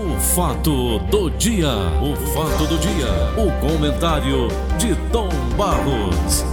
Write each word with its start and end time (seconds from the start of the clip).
O 0.00 0.20
fato 0.20 1.00
do 1.10 1.28
dia, 1.30 1.66
o 2.00 2.14
fato 2.32 2.68
do 2.68 2.78
dia, 2.78 3.08
o 3.36 3.50
comentário 3.66 4.46
de 4.78 4.94
Tom 5.10 5.28
Barros. 5.56 6.44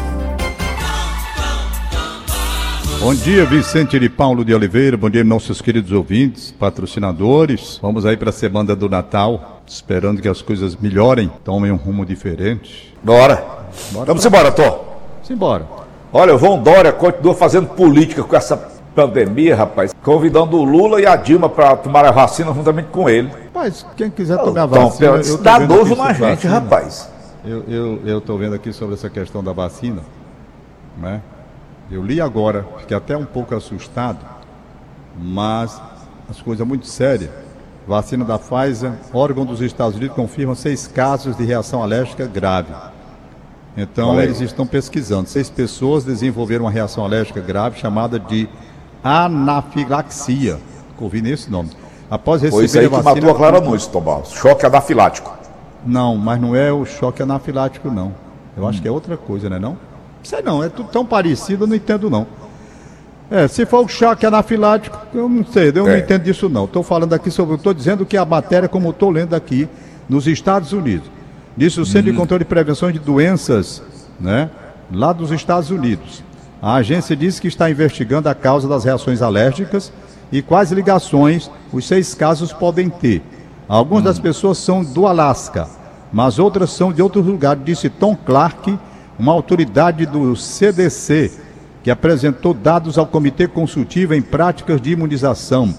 Bom 2.99 3.13
dia, 3.13 3.45
Vicente 3.45 3.99
de 3.99 4.09
Paulo 4.09 4.43
de 4.43 4.51
Oliveira. 4.51 4.97
Bom 4.97 5.11
dia, 5.11 5.23
nossos 5.23 5.61
queridos 5.61 5.91
ouvintes, 5.91 6.49
patrocinadores. 6.57 7.77
Vamos 7.83 8.03
aí 8.03 8.17
para 8.17 8.31
a 8.31 8.33
semana 8.33 8.75
do 8.75 8.89
Natal, 8.89 9.61
esperando 9.67 10.23
que 10.23 10.27
as 10.27 10.41
coisas 10.41 10.75
melhorem, 10.75 11.31
tomem 11.43 11.71
um 11.71 11.75
rumo 11.75 12.03
diferente. 12.03 12.95
Bora. 13.03 13.35
Bora 13.91 14.05
Vamos 14.07 14.25
pra- 14.25 14.39
embora, 14.39 14.51
Tom. 14.51 14.97
Simbora. 15.21 15.67
Olha, 16.11 16.33
o 16.35 16.39
João 16.39 16.63
Dória 16.63 16.91
continua 16.91 17.35
fazendo 17.35 17.67
política 17.67 18.23
com 18.23 18.35
essa 18.35 18.57
pandemia, 18.95 19.55
rapaz. 19.55 19.93
Convidando 20.01 20.57
o 20.57 20.63
Lula 20.63 21.01
e 21.01 21.05
a 21.05 21.15
Dilma 21.15 21.49
para 21.49 21.75
tomar 21.75 22.05
a 22.05 22.11
vacina 22.11 22.53
juntamente 22.53 22.87
com 22.89 23.09
ele. 23.09 23.29
Mas 23.53 23.85
quem 23.97 24.09
quiser 24.09 24.37
tomar 24.37 24.63
a 24.63 24.65
vacina, 24.65 25.21
tô 25.21 25.37
dá 25.37 25.59
nojo 25.59 25.95
na 25.95 26.13
gente, 26.13 26.21
vacina. 26.21 26.53
rapaz. 26.53 27.09
Eu, 27.45 28.19
tô 28.21 28.37
vendo 28.37 28.55
aqui 28.55 28.73
sobre 28.73 28.95
essa 28.95 29.09
questão 29.09 29.43
da 29.43 29.53
vacina, 29.53 30.01
né? 30.97 31.21
Eu 31.91 32.03
li 32.03 32.19
agora, 32.19 32.65
fiquei 32.79 32.97
até 32.97 33.15
um 33.15 33.25
pouco 33.25 33.53
assustado, 33.53 34.17
mas 35.15 35.79
as 36.27 36.41
coisas 36.41 36.65
muito 36.65 36.87
sérias. 36.87 37.29
Vacina 37.87 38.25
da 38.25 38.39
Pfizer, 38.39 38.93
órgão 39.13 39.45
dos 39.45 39.61
Estados 39.61 39.95
Unidos 39.95 40.15
confirma 40.15 40.55
seis 40.55 40.87
casos 40.87 41.37
de 41.37 41.43
reação 41.43 41.83
alérgica 41.83 42.25
grave. 42.25 42.73
Então 43.77 44.19
eles 44.19 44.41
estão 44.41 44.65
pesquisando. 44.65 45.29
Seis 45.29 45.51
pessoas 45.51 46.03
desenvolveram 46.03 46.65
uma 46.65 46.71
reação 46.71 47.05
alérgica 47.05 47.41
grave 47.41 47.77
chamada 47.77 48.17
de 48.17 48.49
anafilaxia. 49.03 50.59
Ouvi 50.99 51.21
nesse 51.21 51.49
nome. 51.51 51.69
Após 52.09 52.41
Foi 52.41 52.49
receber 52.49 52.65
isso 52.65 52.79
aí 52.79 52.85
que 52.85 52.91
vacina. 53.03 53.15
matou 53.15 53.31
a 53.31 53.35
Clara 53.35 53.61
Nunes, 53.61 53.87
Tom 53.87 54.01
Barros. 54.01 54.31
Choque 54.31 54.65
anafilático. 54.65 55.35
Não, 55.85 56.15
mas 56.15 56.39
não 56.39 56.55
é 56.55 56.71
o 56.71 56.85
choque 56.85 57.21
anafilático, 57.21 57.89
não. 57.91 58.13
Eu 58.55 58.67
acho 58.67 58.81
que 58.81 58.87
é 58.87 58.91
outra 58.91 59.17
coisa, 59.17 59.49
né 59.49 59.59
não? 59.59 59.77
Sei 60.23 60.41
não, 60.41 60.63
é 60.63 60.69
tudo 60.69 60.89
tão 60.89 61.05
parecido, 61.05 61.65
eu 61.65 61.67
não 61.67 61.75
entendo 61.75 62.09
não. 62.09 62.25
É, 63.29 63.47
se 63.47 63.65
for 63.65 63.83
o 63.83 63.87
choque 63.87 64.25
anafilático, 64.25 64.97
eu 65.13 65.27
não 65.27 65.43
sei, 65.45 65.69
eu 65.69 65.83
não 65.85 65.89
É. 65.89 65.99
entendo 65.99 66.23
disso 66.23 66.47
não. 66.47 66.65
Estou 66.65 66.81
falando 66.83 67.13
aqui 67.13 67.29
sobre, 67.29 67.55
estou 67.55 67.73
dizendo 67.73 68.05
que 68.05 68.15
a 68.17 68.23
matéria, 68.25 68.69
como 68.69 68.89
estou 68.91 69.09
lendo 69.09 69.35
aqui, 69.35 69.67
nos 70.07 70.27
Estados 70.27 70.71
Unidos. 70.73 71.09
Diz 71.57 71.77
o 71.77 71.85
Centro 71.85 72.11
de 72.11 72.17
Controle 72.17 72.43
e 72.43 72.45
Prevenção 72.45 72.91
de 72.91 72.99
Doenças, 72.99 73.81
né? 74.19 74.49
Lá 74.91 75.11
dos 75.13 75.31
Estados 75.31 75.69
Unidos. 75.71 76.23
A 76.65 76.77
agência 76.77 77.15
diz 77.15 77.39
que 77.39 77.47
está 77.47 77.69
investigando 77.69 78.27
a 78.27 78.33
causa 78.33 78.67
das 78.67 78.83
reações 78.83 79.21
alérgicas 79.21 79.93
e 80.31 80.41
quais 80.41 80.71
ligações 80.71 81.47
os 81.71 81.87
seis 81.87 82.15
casos 82.15 82.51
podem 82.51 82.89
ter. 82.89 83.21
Algumas 83.67 84.03
das 84.03 84.17
pessoas 84.17 84.57
são 84.57 84.83
do 84.83 85.05
Alasca, 85.05 85.67
mas 86.11 86.39
outras 86.39 86.71
são 86.71 86.91
de 86.91 87.03
outros 87.03 87.23
lugares, 87.23 87.63
disse 87.63 87.87
Tom 87.87 88.15
Clark, 88.15 88.79
uma 89.19 89.31
autoridade 89.31 90.07
do 90.07 90.35
CDC, 90.35 91.33
que 91.83 91.91
apresentou 91.91 92.51
dados 92.51 92.97
ao 92.97 93.05
Comitê 93.05 93.47
Consultivo 93.47 94.15
em 94.15 94.21
Práticas 94.23 94.81
de 94.81 94.89
Imunização, 94.89 95.71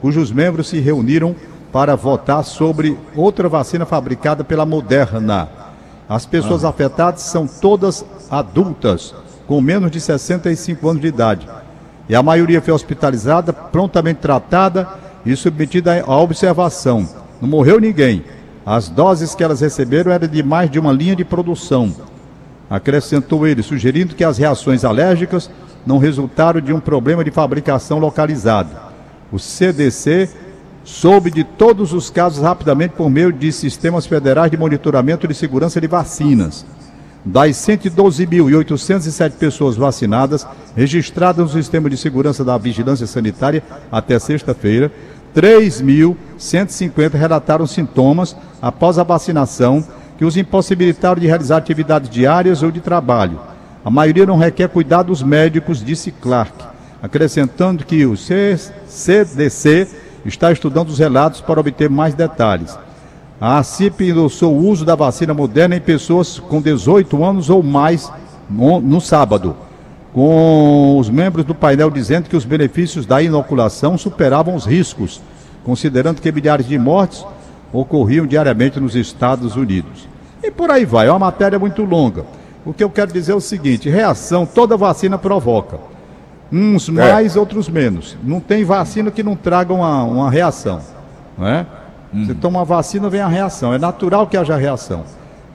cujos 0.00 0.30
membros 0.30 0.68
se 0.68 0.78
reuniram 0.78 1.34
para 1.72 1.96
votar 1.96 2.44
sobre 2.44 2.96
outra 3.16 3.48
vacina 3.48 3.84
fabricada 3.84 4.44
pela 4.44 4.64
Moderna. 4.64 5.48
As 6.08 6.24
pessoas 6.24 6.64
afetadas 6.64 7.22
são 7.22 7.44
todas 7.44 8.04
adultas, 8.30 9.12
com 9.48 9.62
menos 9.62 9.90
de 9.90 9.98
65 9.98 10.86
anos 10.88 11.00
de 11.00 11.08
idade. 11.08 11.48
E 12.06 12.14
a 12.14 12.22
maioria 12.22 12.60
foi 12.60 12.72
hospitalizada, 12.74 13.50
prontamente 13.50 14.20
tratada 14.20 14.86
e 15.24 15.34
submetida 15.34 16.04
à 16.06 16.16
observação. 16.18 17.08
Não 17.40 17.48
morreu 17.48 17.80
ninguém. 17.80 18.22
As 18.64 18.90
doses 18.90 19.34
que 19.34 19.42
elas 19.42 19.62
receberam 19.62 20.12
eram 20.12 20.28
de 20.28 20.42
mais 20.42 20.70
de 20.70 20.78
uma 20.78 20.92
linha 20.92 21.16
de 21.16 21.24
produção. 21.24 21.94
Acrescentou 22.68 23.46
ele, 23.46 23.62
sugerindo 23.62 24.14
que 24.14 24.22
as 24.22 24.36
reações 24.36 24.84
alérgicas 24.84 25.50
não 25.86 25.96
resultaram 25.96 26.60
de 26.60 26.72
um 26.72 26.78
problema 26.78 27.24
de 27.24 27.30
fabricação 27.30 27.98
localizado. 27.98 28.68
O 29.32 29.38
CDC 29.38 30.28
soube 30.84 31.30
de 31.30 31.42
todos 31.42 31.94
os 31.94 32.10
casos 32.10 32.42
rapidamente 32.42 32.92
por 32.94 33.08
meio 33.08 33.32
de 33.32 33.50
sistemas 33.50 34.06
federais 34.06 34.50
de 34.50 34.58
monitoramento 34.58 35.26
de 35.26 35.34
segurança 35.34 35.80
de 35.80 35.86
vacinas. 35.86 36.66
Das 37.30 37.56
112.807 37.56 39.32
pessoas 39.32 39.76
vacinadas 39.76 40.46
registradas 40.74 41.52
no 41.52 41.62
sistema 41.62 41.90
de 41.90 41.96
segurança 41.98 42.42
da 42.42 42.56
vigilância 42.56 43.06
sanitária 43.06 43.62
até 43.92 44.18
sexta-feira, 44.18 44.90
3.150 45.36 47.12
relataram 47.12 47.66
sintomas 47.66 48.34
após 48.62 48.98
a 48.98 49.02
vacinação 49.02 49.84
que 50.16 50.24
os 50.24 50.38
impossibilitaram 50.38 51.20
de 51.20 51.26
realizar 51.26 51.58
atividades 51.58 52.08
diárias 52.08 52.62
ou 52.62 52.70
de 52.70 52.80
trabalho. 52.80 53.38
A 53.84 53.90
maioria 53.90 54.24
não 54.24 54.38
requer 54.38 54.70
cuidados 54.70 55.22
médicos, 55.22 55.84
disse 55.84 56.10
Clark, 56.10 56.64
acrescentando 57.02 57.84
que 57.84 58.06
o 58.06 58.16
CDC 58.16 59.86
está 60.24 60.50
estudando 60.50 60.88
os 60.88 60.98
relatos 60.98 61.42
para 61.42 61.60
obter 61.60 61.90
mais 61.90 62.14
detalhes. 62.14 62.74
A 63.40 63.62
CIP 63.62 64.10
endossou 64.10 64.52
o 64.52 64.66
uso 64.66 64.84
da 64.84 64.96
vacina 64.96 65.32
moderna 65.32 65.76
em 65.76 65.80
pessoas 65.80 66.40
com 66.40 66.60
18 66.60 67.24
anos 67.24 67.48
ou 67.48 67.62
mais 67.62 68.10
no, 68.50 68.80
no 68.80 69.00
sábado, 69.00 69.54
com 70.12 70.98
os 70.98 71.08
membros 71.08 71.44
do 71.44 71.54
painel 71.54 71.88
dizendo 71.88 72.28
que 72.28 72.36
os 72.36 72.44
benefícios 72.44 73.06
da 73.06 73.22
inoculação 73.22 73.96
superavam 73.96 74.56
os 74.56 74.64
riscos, 74.64 75.20
considerando 75.64 76.20
que 76.20 76.32
milhares 76.32 76.66
de 76.66 76.76
mortes 76.76 77.24
ocorriam 77.72 78.26
diariamente 78.26 78.80
nos 78.80 78.96
Estados 78.96 79.54
Unidos. 79.54 80.08
E 80.42 80.50
por 80.50 80.70
aí 80.70 80.84
vai, 80.84 81.06
é 81.06 81.10
uma 81.10 81.18
matéria 81.20 81.60
muito 81.60 81.84
longa. 81.84 82.24
O 82.66 82.72
que 82.72 82.82
eu 82.82 82.90
quero 82.90 83.12
dizer 83.12 83.32
é 83.32 83.36
o 83.36 83.40
seguinte: 83.40 83.88
reação 83.88 84.44
toda 84.44 84.76
vacina 84.76 85.16
provoca. 85.16 85.78
Uns 86.50 86.88
mais, 86.88 87.36
outros 87.36 87.68
menos. 87.68 88.16
Não 88.24 88.40
tem 88.40 88.64
vacina 88.64 89.10
que 89.10 89.22
não 89.22 89.36
traga 89.36 89.72
uma, 89.72 90.02
uma 90.02 90.30
reação. 90.30 90.80
Não 91.36 91.46
é? 91.46 91.66
Você 92.12 92.34
toma 92.34 92.60
uma 92.60 92.64
vacina, 92.64 93.10
vem 93.10 93.20
a 93.20 93.28
reação. 93.28 93.72
É 93.72 93.78
natural 93.78 94.26
que 94.26 94.36
haja 94.36 94.56
reação. 94.56 95.04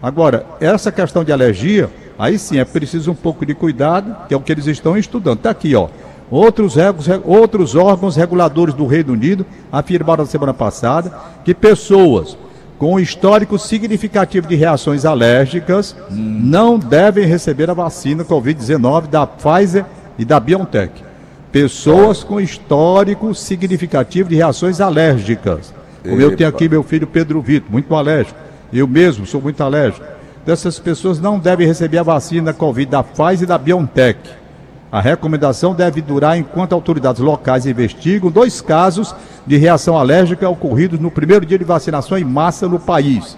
Agora, 0.01 0.45
essa 0.59 0.91
questão 0.91 1.23
de 1.23 1.31
alergia, 1.31 1.89
aí 2.17 2.37
sim 2.37 2.59
é 2.59 2.65
preciso 2.65 3.11
um 3.11 3.15
pouco 3.15 3.45
de 3.45 3.55
cuidado, 3.55 4.15
que 4.27 4.33
é 4.33 4.37
o 4.37 4.41
que 4.41 4.51
eles 4.51 4.67
estão 4.67 4.97
estudando. 4.97 5.37
Está 5.37 5.49
aqui, 5.49 5.75
ó. 5.75 5.87
Outros, 6.29 6.75
outros 7.23 7.75
órgãos 7.75 8.15
reguladores 8.15 8.73
do 8.73 8.85
Reino 8.85 9.13
Unido 9.13 9.45
afirmaram 9.71 10.23
na 10.23 10.29
semana 10.29 10.53
passada 10.53 11.13
que 11.43 11.53
pessoas 11.53 12.37
com 12.77 12.99
histórico 12.99 13.57
significativo 13.57 14.47
de 14.47 14.55
reações 14.55 15.05
alérgicas 15.05 15.95
não 16.09 16.77
devem 16.77 17.25
receber 17.25 17.69
a 17.69 17.73
vacina 17.73 18.25
Covid-19 18.25 19.07
da 19.07 19.25
Pfizer 19.25 19.85
e 20.17 20.25
da 20.25 20.39
BioNTech. 20.39 21.03
Pessoas 21.51 22.23
com 22.23 22.41
histórico 22.41 23.33
significativo 23.35 24.27
de 24.27 24.35
reações 24.35 24.81
alérgicas. 24.81 25.73
Como 26.03 26.21
eu 26.21 26.35
tenho 26.35 26.49
aqui 26.49 26.67
meu 26.67 26.83
filho 26.83 27.07
Pedro 27.07 27.41
Vitor, 27.41 27.71
muito 27.71 27.93
alérgico. 27.95 28.37
Eu 28.71 28.87
mesmo 28.87 29.25
sou 29.25 29.41
muito 29.41 29.63
alérgico. 29.63 30.05
Dessas 30.45 30.77
pessoas 30.77 31.19
não 31.19 31.39
devem 31.39 31.65
receber 31.65 31.97
a 31.97 32.03
vacina 32.03 32.51
Covid 32.51 32.91
da 32.91 33.01
Pfizer 33.01 33.43
e 33.43 33.45
da 33.45 33.57
BioNTech. 33.57 34.19
A 34.91 34.99
recomendação 34.99 35.73
deve 35.73 36.01
durar 36.01 36.37
enquanto 36.37 36.73
autoridades 36.73 37.21
locais 37.21 37.65
investigam 37.65 38.29
dois 38.29 38.61
casos 38.61 39.15
de 39.47 39.57
reação 39.57 39.97
alérgica 39.97 40.47
ocorridos 40.47 40.99
no 40.99 41.09
primeiro 41.09 41.45
dia 41.45 41.57
de 41.57 41.63
vacinação 41.63 42.17
em 42.17 42.23
massa 42.23 42.67
no 42.67 42.79
país. 42.79 43.37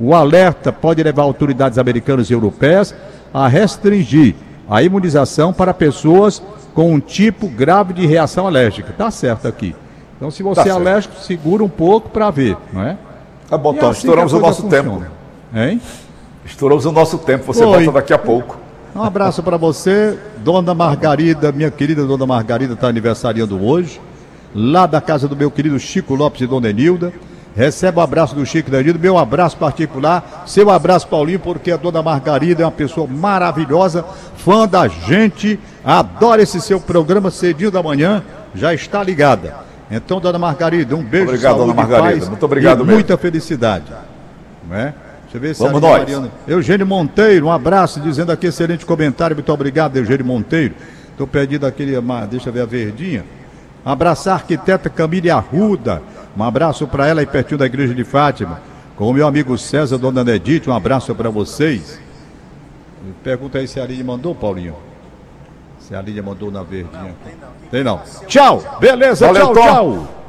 O 0.00 0.14
alerta 0.14 0.72
pode 0.72 1.02
levar 1.02 1.22
autoridades 1.22 1.78
americanas 1.78 2.30
e 2.30 2.32
europeias 2.32 2.94
a 3.32 3.46
restringir 3.46 4.34
a 4.68 4.82
imunização 4.82 5.52
para 5.52 5.74
pessoas 5.74 6.42
com 6.74 6.92
um 6.92 6.98
tipo 6.98 7.46
grave 7.46 7.92
de 7.92 8.06
reação 8.06 8.46
alérgica. 8.46 8.92
Tá 8.96 9.10
certo 9.10 9.46
aqui. 9.46 9.76
Então, 10.22 10.30
se 10.30 10.40
você 10.40 10.54
Tá 10.54 10.60
é 10.60 10.64
certo. 10.66 10.76
alérgico, 10.76 11.16
segura 11.16 11.64
um 11.64 11.68
pouco 11.68 12.08
para 12.08 12.30
ver, 12.30 12.56
não 12.72 12.80
é? 12.80 12.96
Tá 13.48 13.58
bom, 13.58 13.74
Tom, 13.74 13.88
assim 13.88 13.98
estouramos 13.98 14.32
o 14.32 14.38
nosso 14.38 14.68
tempo. 14.68 14.90
funciona. 14.90 15.10
Hein? 15.52 15.80
Estouramos 16.44 16.86
o 16.86 16.92
nosso 16.92 17.18
tempo. 17.18 17.44
Você 17.46 17.64
Oi. 17.64 17.84
volta 17.84 17.90
daqui 17.98 18.12
a 18.12 18.18
pouco. 18.18 18.56
Um 18.94 19.02
abraço 19.02 19.42
para 19.42 19.56
você, 19.56 20.16
Dona 20.36 20.74
Margarida, 20.76 21.50
minha 21.50 21.72
querida 21.72 22.06
Dona 22.06 22.24
Margarida 22.24 22.74
está 22.74 22.86
aniversariando 22.86 23.60
hoje, 23.66 24.00
lá 24.54 24.86
da 24.86 25.00
casa 25.00 25.26
do 25.26 25.34
meu 25.34 25.50
querido 25.50 25.76
Chico 25.80 26.14
Lopes 26.14 26.40
e 26.40 26.46
Dona 26.46 26.70
Enilda. 26.70 27.12
Recebe 27.56 27.98
o 27.98 28.00
abraço 28.00 28.32
do 28.36 28.46
Chico 28.46 28.70
da 28.70 28.78
Enilda, 28.78 29.00
meu 29.00 29.18
abraço 29.18 29.56
particular, 29.56 30.44
seu 30.46 30.70
abraço, 30.70 31.08
Paulinho, 31.08 31.40
porque 31.40 31.72
a 31.72 31.76
Dona 31.76 32.00
Margarida 32.00 32.62
é 32.62 32.64
uma 32.64 32.70
pessoa 32.70 33.08
maravilhosa, 33.08 34.04
fã 34.36 34.68
da 34.68 34.86
gente, 34.86 35.58
adora 35.84 36.40
esse 36.42 36.60
seu 36.60 36.78
programa 36.78 37.28
cedinho 37.28 37.72
da 37.72 37.82
manhã, 37.82 38.22
já 38.54 38.72
está 38.72 39.02
ligada. 39.02 39.71
Então, 39.94 40.18
dona 40.18 40.38
Margarida, 40.38 40.96
um 40.96 41.04
beijo. 41.04 41.28
Obrigado, 41.28 41.56
saúde, 41.56 41.70
dona 41.70 41.74
Margarida. 41.74 42.18
Paz, 42.20 42.28
Muito 42.28 42.46
obrigado 42.46 42.78
mesmo. 42.78 42.92
Muita 42.94 43.18
felicidade. 43.18 43.84
Não 44.66 44.74
é? 44.74 44.94
Deixa 45.22 45.36
eu 45.36 45.40
ver 45.40 45.54
se 45.54 45.62
Vamos 45.62 45.82
nós. 45.82 45.98
Mariana... 45.98 46.30
Eugênio 46.48 46.86
Monteiro, 46.86 47.46
um 47.46 47.52
abraço, 47.52 48.00
dizendo 48.00 48.32
aqui 48.32 48.46
excelente 48.46 48.86
comentário. 48.86 49.36
Muito 49.36 49.52
obrigado, 49.52 49.96
Eugênio 49.96 50.24
Monteiro. 50.24 50.74
Estou 51.10 51.26
pedindo 51.26 51.66
aquele. 51.66 51.92
Deixa 52.30 52.48
eu 52.48 52.52
ver 52.54 52.62
a 52.62 52.66
verdinha. 52.66 53.24
Um 53.84 53.90
abraçar 53.90 54.32
a 54.32 54.36
arquiteta 54.36 54.88
Camila 54.88 55.34
Arruda. 55.34 56.02
Um 56.34 56.42
abraço 56.42 56.86
para 56.86 57.06
ela 57.06 57.22
e 57.22 57.26
pertinho 57.26 57.58
da 57.58 57.66
Igreja 57.66 57.94
de 57.94 58.04
Fátima. 58.04 58.60
Com 58.96 59.10
o 59.10 59.12
meu 59.12 59.26
amigo 59.26 59.58
César, 59.58 59.98
dona 59.98 60.24
Nedite, 60.24 60.70
um 60.70 60.74
abraço 60.74 61.14
para 61.14 61.28
vocês. 61.28 62.00
Pergunta 63.22 63.58
aí 63.58 63.68
se 63.68 63.80
a 63.80 63.82
Aline 63.82 64.04
mandou, 64.04 64.34
Paulinho. 64.34 64.91
Se 65.82 65.94
a 65.96 66.00
Lídia 66.00 66.22
mandou 66.22 66.50
na 66.50 66.62
verdinha. 66.62 67.02
Não, 67.02 67.14
tem 67.24 67.36
não. 67.36 67.70
Tem 67.70 67.84
não. 67.84 68.00
Tchau. 68.26 68.62
Beleza, 68.78 69.26
Valeu, 69.26 69.52
tchau, 69.52 69.54
tchau. 69.54 70.21